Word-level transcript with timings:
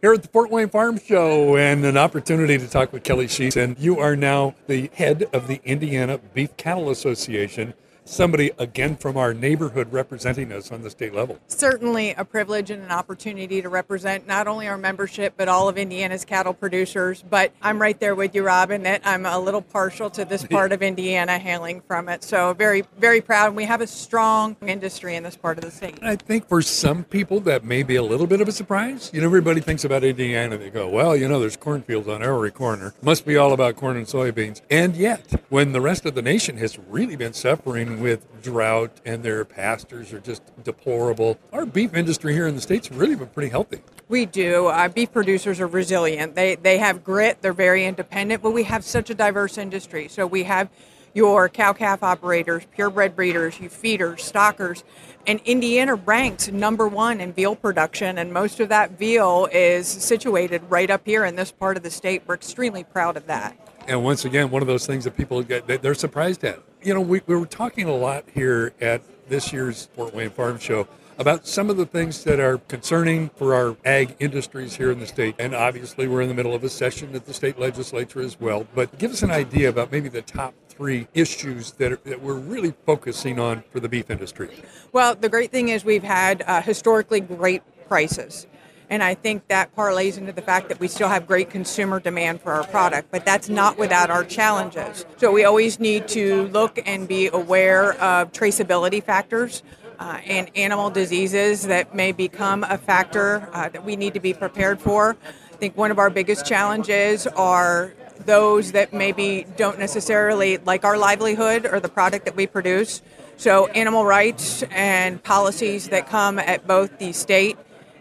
here 0.00 0.12
at 0.12 0.22
the 0.22 0.28
Fort 0.28 0.50
Wayne 0.50 0.68
Farm 0.68 0.98
Show 0.98 1.56
and 1.56 1.84
an 1.84 1.96
opportunity 1.96 2.56
to 2.56 2.68
talk 2.68 2.92
with 2.92 3.02
Kelly 3.02 3.26
Sheiss. 3.26 3.56
And 3.56 3.78
you 3.78 3.98
are 3.98 4.14
now 4.14 4.54
the 4.68 4.90
head 4.94 5.28
of 5.32 5.48
the 5.48 5.60
Indiana 5.64 6.18
Beef 6.18 6.56
Cattle 6.56 6.90
Association 6.90 7.74
somebody 8.08 8.50
again 8.58 8.96
from 8.96 9.16
our 9.16 9.34
neighborhood 9.34 9.92
representing 9.92 10.52
us 10.52 10.72
on 10.72 10.82
the 10.82 10.90
state 10.90 11.14
level. 11.14 11.38
Certainly 11.48 12.12
a 12.12 12.24
privilege 12.24 12.70
and 12.70 12.82
an 12.82 12.90
opportunity 12.90 13.62
to 13.62 13.68
represent 13.68 14.26
not 14.26 14.48
only 14.48 14.66
our 14.66 14.78
membership 14.78 15.34
but 15.36 15.48
all 15.48 15.68
of 15.68 15.78
Indiana's 15.78 16.24
cattle 16.24 16.54
producers. 16.54 17.24
But 17.28 17.52
I'm 17.62 17.80
right 17.80 17.98
there 17.98 18.14
with 18.14 18.34
you, 18.34 18.44
Robin, 18.44 18.82
that 18.84 19.02
I'm 19.04 19.26
a 19.26 19.38
little 19.38 19.62
partial 19.62 20.10
to 20.10 20.24
this 20.24 20.44
part 20.50 20.72
of 20.72 20.82
Indiana, 20.82 21.38
hailing 21.38 21.80
from 21.82 22.08
it. 22.08 22.24
So 22.24 22.54
very, 22.54 22.84
very 22.98 23.20
proud. 23.20 23.54
We 23.54 23.64
have 23.64 23.80
a 23.80 23.86
strong 23.86 24.56
industry 24.66 25.16
in 25.16 25.22
this 25.22 25.36
part 25.36 25.58
of 25.58 25.64
the 25.64 25.70
state. 25.70 25.98
I 26.02 26.16
think 26.16 26.48
for 26.48 26.62
some 26.62 27.04
people 27.04 27.40
that 27.40 27.64
may 27.64 27.82
be 27.82 27.96
a 27.96 28.02
little 28.02 28.26
bit 28.26 28.40
of 28.40 28.48
a 28.48 28.52
surprise. 28.52 29.10
You 29.12 29.20
know, 29.20 29.26
everybody 29.26 29.60
thinks 29.60 29.84
about 29.84 30.04
Indiana. 30.04 30.56
They 30.56 30.70
go, 30.70 30.88
well, 30.88 31.16
you 31.16 31.28
know, 31.28 31.40
there's 31.40 31.56
cornfields 31.56 32.08
on 32.08 32.22
every 32.22 32.50
corner. 32.50 32.94
Must 33.02 33.26
be 33.26 33.36
all 33.36 33.52
about 33.52 33.76
corn 33.76 33.96
and 33.96 34.06
soybeans. 34.06 34.62
And 34.70 34.96
yet, 34.96 35.42
when 35.48 35.72
the 35.72 35.80
rest 35.80 36.06
of 36.06 36.14
the 36.14 36.22
nation 36.22 36.56
has 36.58 36.78
really 36.78 37.16
been 37.16 37.32
suffering 37.32 37.97
with 38.00 38.42
drought 38.42 39.00
and 39.04 39.22
their 39.22 39.44
pastures 39.44 40.12
are 40.12 40.20
just 40.20 40.42
deplorable. 40.64 41.38
Our 41.52 41.66
beef 41.66 41.94
industry 41.94 42.32
here 42.32 42.46
in 42.46 42.54
the 42.54 42.60
States 42.60 42.90
really 42.90 43.14
been 43.14 43.28
pretty 43.28 43.50
healthy. 43.50 43.80
We 44.08 44.26
do. 44.26 44.68
Uh, 44.68 44.88
beef 44.88 45.12
producers 45.12 45.60
are 45.60 45.66
resilient. 45.66 46.34
They, 46.34 46.54
they 46.54 46.78
have 46.78 47.04
grit, 47.04 47.42
they're 47.42 47.52
very 47.52 47.84
independent, 47.84 48.42
but 48.42 48.52
we 48.52 48.62
have 48.64 48.84
such 48.84 49.10
a 49.10 49.14
diverse 49.14 49.58
industry. 49.58 50.08
So 50.08 50.26
we 50.26 50.44
have 50.44 50.70
your 51.14 51.48
cow 51.48 51.72
calf 51.72 52.02
operators, 52.02 52.64
purebred 52.74 53.16
breeders, 53.16 53.58
you 53.60 53.68
feeders, 53.68 54.22
stockers. 54.22 54.84
And 55.26 55.40
Indiana 55.44 55.94
ranks 55.94 56.48
number 56.48 56.88
one 56.88 57.20
in 57.20 57.32
veal 57.32 57.54
production, 57.54 58.18
and 58.18 58.32
most 58.32 58.60
of 58.60 58.68
that 58.70 58.92
veal 58.92 59.48
is 59.52 59.86
situated 59.86 60.62
right 60.68 60.90
up 60.90 61.02
here 61.04 61.24
in 61.24 61.36
this 61.36 61.52
part 61.52 61.76
of 61.76 61.82
the 61.82 61.90
state. 61.90 62.22
We're 62.26 62.36
extremely 62.36 62.84
proud 62.84 63.16
of 63.16 63.26
that. 63.26 63.58
And 63.88 64.04
once 64.04 64.24
again, 64.24 64.50
one 64.50 64.62
of 64.62 64.68
those 64.68 64.86
things 64.86 65.04
that 65.04 65.16
people 65.16 65.42
get, 65.42 65.66
that 65.66 65.82
they're 65.82 65.94
surprised 65.94 66.44
at 66.44 66.62
you 66.82 66.94
know, 66.94 67.00
we, 67.00 67.20
we 67.26 67.36
were 67.36 67.46
talking 67.46 67.88
a 67.88 67.94
lot 67.94 68.24
here 68.34 68.72
at 68.80 69.02
this 69.28 69.52
year's 69.52 69.88
Fort 69.94 70.14
Wayne 70.14 70.30
Farm 70.30 70.58
Show 70.58 70.86
about 71.18 71.46
some 71.46 71.68
of 71.68 71.76
the 71.76 71.86
things 71.86 72.22
that 72.24 72.38
are 72.38 72.58
concerning 72.58 73.28
for 73.30 73.52
our 73.52 73.76
ag 73.84 74.14
industries 74.20 74.76
here 74.76 74.92
in 74.92 75.00
the 75.00 75.06
state. 75.06 75.34
And 75.38 75.54
obviously, 75.54 76.06
we're 76.06 76.22
in 76.22 76.28
the 76.28 76.34
middle 76.34 76.54
of 76.54 76.62
a 76.62 76.68
session 76.68 77.14
at 77.16 77.26
the 77.26 77.34
state 77.34 77.58
legislature 77.58 78.20
as 78.20 78.38
well. 78.38 78.66
But 78.74 78.96
give 78.98 79.10
us 79.10 79.22
an 79.22 79.32
idea 79.32 79.68
about 79.68 79.90
maybe 79.90 80.08
the 80.08 80.22
top 80.22 80.54
three 80.68 81.08
issues 81.14 81.72
that, 81.72 81.92
are, 81.92 82.00
that 82.04 82.22
we're 82.22 82.34
really 82.34 82.72
focusing 82.86 83.40
on 83.40 83.64
for 83.70 83.80
the 83.80 83.88
beef 83.88 84.10
industry. 84.10 84.48
Well, 84.92 85.16
the 85.16 85.28
great 85.28 85.50
thing 85.50 85.70
is 85.70 85.84
we've 85.84 86.04
had 86.04 86.42
uh, 86.42 86.62
historically 86.62 87.20
great 87.20 87.62
prices. 87.88 88.46
And 88.90 89.02
I 89.02 89.14
think 89.14 89.48
that 89.48 89.74
parlays 89.76 90.16
into 90.16 90.32
the 90.32 90.42
fact 90.42 90.68
that 90.68 90.80
we 90.80 90.88
still 90.88 91.08
have 91.08 91.26
great 91.26 91.50
consumer 91.50 92.00
demand 92.00 92.40
for 92.40 92.52
our 92.52 92.64
product, 92.64 93.10
but 93.10 93.24
that's 93.24 93.48
not 93.48 93.76
without 93.76 94.10
our 94.10 94.24
challenges. 94.24 95.04
So 95.18 95.30
we 95.30 95.44
always 95.44 95.78
need 95.78 96.08
to 96.08 96.44
look 96.48 96.78
and 96.86 97.06
be 97.06 97.28
aware 97.28 97.92
of 98.00 98.32
traceability 98.32 99.02
factors. 99.02 99.62
Uh, 100.00 100.20
and 100.26 100.48
animal 100.54 100.90
diseases 100.90 101.64
that 101.64 101.92
may 101.92 102.12
become 102.12 102.62
a 102.62 102.78
factor 102.78 103.48
uh, 103.52 103.68
that 103.68 103.84
we 103.84 103.96
need 103.96 104.14
to 104.14 104.20
be 104.20 104.32
prepared 104.32 104.80
for. 104.80 105.16
I 105.52 105.56
think 105.56 105.76
one 105.76 105.90
of 105.90 105.98
our 105.98 106.08
biggest 106.08 106.46
challenges 106.46 107.26
are 107.26 107.92
those 108.24 108.70
that 108.72 108.92
maybe 108.92 109.44
don't 109.56 109.76
necessarily 109.76 110.58
like 110.58 110.84
our 110.84 110.96
livelihood 110.96 111.66
or 111.66 111.80
the 111.80 111.88
product 111.88 112.26
that 112.26 112.36
we 112.36 112.46
produce. 112.46 113.02
So, 113.38 113.66
animal 113.68 114.04
rights 114.04 114.62
and 114.70 115.20
policies 115.22 115.88
that 115.88 116.08
come 116.08 116.38
at 116.38 116.64
both 116.66 116.98
the 117.00 117.12
state 117.12 117.58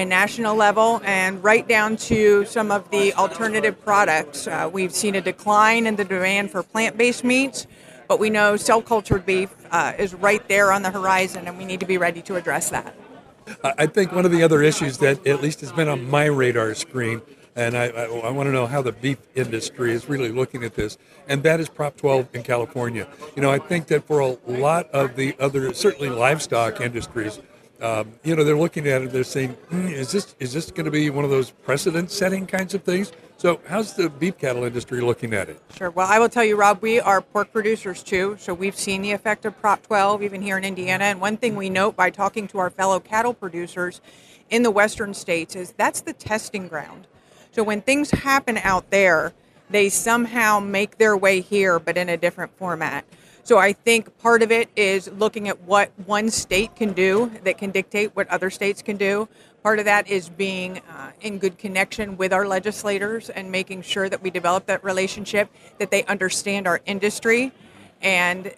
and 0.00 0.10
national 0.10 0.56
level, 0.56 1.00
and 1.04 1.42
right 1.44 1.68
down 1.68 1.96
to 1.96 2.44
some 2.46 2.70
of 2.70 2.90
the 2.90 3.12
alternative 3.14 3.78
products. 3.84 4.46
Uh, 4.46 4.68
we've 4.72 4.94
seen 4.94 5.14
a 5.14 5.20
decline 5.20 5.86
in 5.86 5.96
the 5.96 6.04
demand 6.04 6.50
for 6.50 6.62
plant 6.62 6.96
based 6.96 7.22
meats, 7.22 7.66
but 8.08 8.18
we 8.18 8.30
know 8.30 8.56
cell 8.56 8.82
cultured 8.82 9.26
beef 9.26 9.54
uh, 9.70 9.92
is 9.98 10.14
right 10.14 10.46
there 10.48 10.72
on 10.72 10.82
the 10.82 10.90
horizon, 10.90 11.46
and 11.46 11.58
we 11.58 11.64
need 11.64 11.80
to 11.80 11.86
be 11.86 11.98
ready 11.98 12.22
to 12.22 12.36
address 12.36 12.70
that. 12.70 12.94
I 13.62 13.86
think 13.86 14.12
one 14.12 14.24
of 14.24 14.32
the 14.32 14.42
other 14.42 14.62
issues 14.62 14.98
that 14.98 15.26
at 15.26 15.42
least 15.42 15.60
has 15.60 15.72
been 15.72 15.88
on 15.88 16.08
my 16.08 16.24
radar 16.24 16.74
screen, 16.74 17.20
and 17.54 17.76
I, 17.76 17.88
I, 17.88 18.04
I 18.04 18.30
want 18.30 18.46
to 18.46 18.52
know 18.52 18.66
how 18.66 18.80
the 18.80 18.92
beef 18.92 19.18
industry 19.34 19.92
is 19.92 20.08
really 20.08 20.30
looking 20.30 20.64
at 20.64 20.74
this, 20.74 20.96
and 21.28 21.42
that 21.42 21.60
is 21.60 21.68
Prop 21.68 21.96
12 21.96 22.34
in 22.34 22.42
California. 22.42 23.06
You 23.36 23.42
know, 23.42 23.50
I 23.50 23.58
think 23.58 23.88
that 23.88 24.06
for 24.06 24.20
a 24.20 24.38
lot 24.46 24.88
of 24.90 25.16
the 25.16 25.36
other, 25.38 25.74
certainly 25.74 26.08
livestock 26.08 26.80
industries, 26.80 27.40
um, 27.80 28.12
you 28.22 28.36
know, 28.36 28.44
they're 28.44 28.58
looking 28.58 28.86
at 28.86 29.02
it. 29.02 29.12
They're 29.12 29.24
saying, 29.24 29.56
mm, 29.70 29.90
"Is 29.90 30.12
this 30.12 30.34
is 30.38 30.52
this 30.52 30.70
going 30.70 30.84
to 30.84 30.90
be 30.90 31.10
one 31.10 31.24
of 31.24 31.30
those 31.30 31.50
precedent-setting 31.50 32.46
kinds 32.46 32.74
of 32.74 32.82
things?" 32.82 33.12
So, 33.40 33.58
how's 33.66 33.94
the 33.94 34.10
beef 34.10 34.36
cattle 34.36 34.64
industry 34.64 35.00
looking 35.00 35.32
at 35.32 35.48
it? 35.48 35.58
Sure. 35.74 35.88
Well, 35.90 36.06
I 36.06 36.18
will 36.18 36.28
tell 36.28 36.44
you, 36.44 36.56
Rob, 36.56 36.82
we 36.82 37.00
are 37.00 37.22
pork 37.22 37.52
producers 37.52 38.02
too, 38.02 38.36
so 38.38 38.52
we've 38.52 38.76
seen 38.76 39.00
the 39.00 39.12
effect 39.12 39.46
of 39.46 39.58
Prop 39.62 39.82
12 39.82 40.22
even 40.22 40.42
here 40.42 40.58
in 40.58 40.64
Indiana. 40.64 41.04
And 41.04 41.22
one 41.22 41.38
thing 41.38 41.56
we 41.56 41.70
note 41.70 41.96
by 41.96 42.10
talking 42.10 42.46
to 42.48 42.58
our 42.58 42.68
fellow 42.68 43.00
cattle 43.00 43.32
producers 43.32 44.02
in 44.50 44.62
the 44.62 44.70
western 44.70 45.14
states 45.14 45.56
is 45.56 45.72
that's 45.72 46.02
the 46.02 46.12
testing 46.12 46.68
ground. 46.68 47.06
So 47.50 47.62
when 47.62 47.80
things 47.80 48.10
happen 48.10 48.58
out 48.58 48.90
there, 48.90 49.32
they 49.70 49.88
somehow 49.88 50.60
make 50.60 50.98
their 50.98 51.16
way 51.16 51.40
here, 51.40 51.78
but 51.78 51.96
in 51.96 52.08
a 52.08 52.16
different 52.16 52.56
format. 52.56 53.04
So 53.42 53.58
I 53.58 53.72
think 53.72 54.16
part 54.18 54.42
of 54.42 54.52
it 54.52 54.68
is 54.76 55.10
looking 55.12 55.48
at 55.48 55.60
what 55.62 55.90
one 56.06 56.30
state 56.30 56.76
can 56.76 56.92
do 56.92 57.32
that 57.44 57.58
can 57.58 57.70
dictate 57.70 58.14
what 58.14 58.28
other 58.28 58.50
states 58.50 58.82
can 58.82 58.96
do. 58.96 59.28
Part 59.62 59.78
of 59.78 59.84
that 59.86 60.08
is 60.08 60.28
being 60.28 60.78
uh, 60.78 61.12
in 61.20 61.38
good 61.38 61.58
connection 61.58 62.16
with 62.16 62.32
our 62.32 62.46
legislators 62.46 63.30
and 63.30 63.50
making 63.50 63.82
sure 63.82 64.08
that 64.08 64.22
we 64.22 64.30
develop 64.30 64.66
that 64.66 64.84
relationship, 64.84 65.50
that 65.78 65.90
they 65.90 66.04
understand 66.04 66.66
our 66.66 66.80
industry. 66.86 67.52
And 68.02 68.52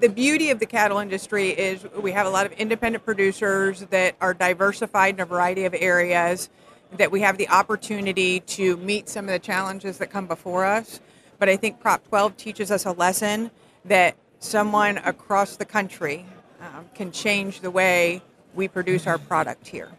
the 0.00 0.08
beauty 0.08 0.50
of 0.50 0.60
the 0.60 0.66
cattle 0.66 0.98
industry 0.98 1.50
is 1.50 1.84
we 2.00 2.12
have 2.12 2.26
a 2.26 2.30
lot 2.30 2.46
of 2.46 2.52
independent 2.52 3.04
producers 3.04 3.80
that 3.90 4.16
are 4.20 4.32
diversified 4.32 5.14
in 5.14 5.20
a 5.20 5.26
variety 5.26 5.64
of 5.64 5.74
areas, 5.74 6.48
that 6.96 7.10
we 7.10 7.20
have 7.20 7.38
the 7.38 7.48
opportunity 7.48 8.40
to 8.40 8.76
meet 8.78 9.08
some 9.08 9.26
of 9.26 9.32
the 9.32 9.38
challenges 9.38 9.98
that 9.98 10.10
come 10.10 10.26
before 10.26 10.64
us. 10.64 11.00
But 11.38 11.48
I 11.48 11.56
think 11.56 11.80
Prop 11.80 12.06
12 12.08 12.36
teaches 12.36 12.70
us 12.70 12.84
a 12.84 12.92
lesson 12.92 13.50
that 13.84 14.16
someone 14.40 14.98
across 14.98 15.56
the 15.56 15.64
country 15.64 16.26
um, 16.60 16.86
can 16.94 17.12
change 17.12 17.60
the 17.60 17.70
way 17.70 18.22
we 18.54 18.68
produce 18.68 19.06
our 19.06 19.18
product 19.18 19.68
here. 19.68 19.90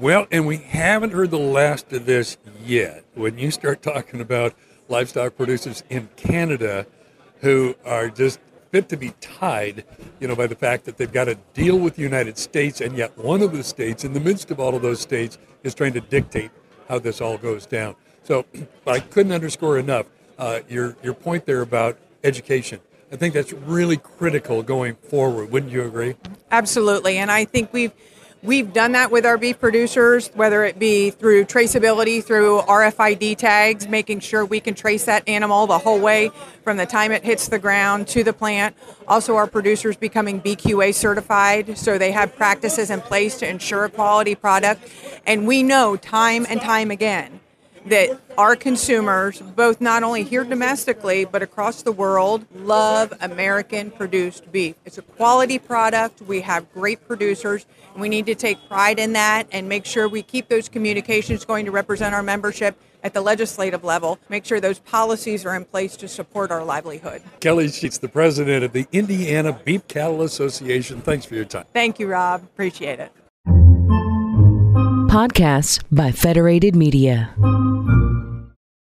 Well, 0.00 0.26
and 0.30 0.46
we 0.46 0.58
haven't 0.58 1.12
heard 1.12 1.30
the 1.30 1.38
last 1.38 1.92
of 1.92 2.06
this 2.06 2.36
yet. 2.64 3.04
When 3.14 3.38
you 3.38 3.50
start 3.50 3.82
talking 3.82 4.20
about 4.20 4.54
livestock 4.88 5.36
producers 5.36 5.82
in 5.88 6.08
Canada 6.16 6.86
who 7.40 7.74
are 7.84 8.08
just 8.08 8.40
fit 8.74 8.88
to 8.88 8.96
be 8.96 9.12
tied, 9.20 9.84
you 10.18 10.26
know, 10.26 10.34
by 10.34 10.48
the 10.48 10.56
fact 10.56 10.84
that 10.84 10.96
they've 10.96 11.12
got 11.12 11.26
to 11.26 11.36
deal 11.52 11.78
with 11.78 11.94
the 11.94 12.02
United 12.02 12.36
States, 12.36 12.80
and 12.80 12.96
yet 12.96 13.16
one 13.16 13.40
of 13.40 13.52
the 13.52 13.62
states, 13.62 14.02
in 14.02 14.12
the 14.12 14.18
midst 14.18 14.50
of 14.50 14.58
all 14.58 14.74
of 14.74 14.82
those 14.82 14.98
states, 14.98 15.38
is 15.62 15.76
trying 15.76 15.92
to 15.92 16.00
dictate 16.00 16.50
how 16.88 16.98
this 16.98 17.20
all 17.20 17.38
goes 17.38 17.66
down. 17.66 17.94
So 18.24 18.44
I 18.88 18.98
couldn't 18.98 19.30
underscore 19.30 19.78
enough 19.78 20.06
uh, 20.40 20.60
your 20.68 20.96
your 21.04 21.14
point 21.14 21.46
there 21.46 21.62
about 21.62 21.98
education. 22.24 22.80
I 23.12 23.16
think 23.16 23.32
that's 23.32 23.52
really 23.52 23.96
critical 23.96 24.60
going 24.64 24.96
forward. 24.96 25.52
Wouldn't 25.52 25.70
you 25.70 25.84
agree? 25.84 26.16
Absolutely, 26.50 27.18
and 27.18 27.30
I 27.30 27.44
think 27.44 27.72
we've 27.72 27.92
we've 28.44 28.72
done 28.72 28.92
that 28.92 29.10
with 29.10 29.24
our 29.24 29.38
beef 29.38 29.58
producers, 29.58 30.30
whether 30.34 30.64
it 30.64 30.78
be 30.78 31.10
through 31.10 31.46
traceability, 31.46 32.22
through 32.22 32.60
RFID 32.60 33.36
tags, 33.36 33.88
making 33.88 34.20
sure 34.20 34.44
we 34.44 34.60
can 34.60 34.74
trace 34.74 35.06
that 35.06 35.26
animal 35.28 35.66
the 35.66 35.78
whole 35.78 35.98
way 35.98 36.30
from 36.62 36.76
the 36.76 36.86
time 36.86 37.10
it 37.10 37.24
hits 37.24 37.48
the 37.48 37.58
ground 37.58 38.06
to 38.08 38.22
the 38.22 38.32
plant. 38.32 38.76
Also, 39.08 39.34
our 39.36 39.46
producers 39.46 39.96
becoming 39.96 40.40
BQA 40.40 40.94
certified, 40.94 41.76
so 41.76 41.98
they 41.98 42.12
have 42.12 42.36
practices 42.36 42.90
in 42.90 43.00
place 43.00 43.38
to 43.38 43.48
ensure 43.48 43.84
a 43.84 43.90
quality 43.90 44.34
product. 44.34 44.88
And 45.26 45.46
we 45.46 45.62
know 45.62 45.96
time 45.96 46.46
and 46.48 46.60
time 46.60 46.90
again 46.90 47.40
that 47.86 48.18
our 48.38 48.56
consumers, 48.56 49.40
both 49.40 49.80
not 49.80 50.02
only 50.02 50.22
here 50.22 50.44
domestically 50.44 51.24
but 51.24 51.42
across 51.42 51.82
the 51.82 51.92
world, 51.92 52.46
love 52.54 53.12
American 53.20 53.90
produced 53.90 54.50
beef. 54.50 54.76
It's 54.84 54.98
a 54.98 55.02
quality 55.02 55.58
product. 55.58 56.22
We 56.22 56.40
have 56.40 56.72
great 56.72 57.06
producers, 57.06 57.66
and 57.92 58.00
we 58.00 58.08
need 58.08 58.26
to 58.26 58.34
take 58.34 58.68
pride 58.68 58.98
in 58.98 59.12
that 59.12 59.46
and 59.52 59.68
make 59.68 59.84
sure 59.84 60.08
we 60.08 60.22
keep 60.22 60.48
those 60.48 60.68
communications 60.68 61.44
going 61.44 61.64
to 61.66 61.70
represent 61.70 62.14
our 62.14 62.22
membership 62.22 62.78
at 63.04 63.12
the 63.12 63.20
legislative 63.20 63.84
level, 63.84 64.18
make 64.30 64.46
sure 64.46 64.60
those 64.60 64.78
policies 64.78 65.44
are 65.44 65.54
in 65.54 65.64
place 65.66 65.94
to 65.98 66.08
support 66.08 66.50
our 66.50 66.64
livelihood. 66.64 67.22
Kelly 67.40 67.66
Sheiss, 67.66 68.00
the 68.00 68.08
president 68.08 68.64
of 68.64 68.72
the 68.72 68.86
Indiana 68.92 69.52
Beef 69.52 69.86
Cattle 69.86 70.22
Association. 70.22 71.02
Thanks 71.02 71.26
for 71.26 71.34
your 71.34 71.44
time. 71.44 71.66
Thank 71.74 72.00
you, 72.00 72.08
Rob. 72.08 72.42
Appreciate 72.42 72.98
it. 73.00 73.12
Podcasts 75.14 75.80
by 75.92 76.10
Federated 76.10 76.74
Media. 76.74 77.32